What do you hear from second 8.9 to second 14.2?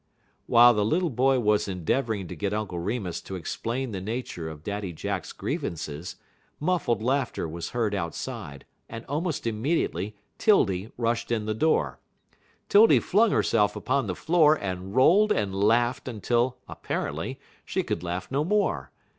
almost immediately 'Tildy rushed in the door. 'Tildy flung herself upon the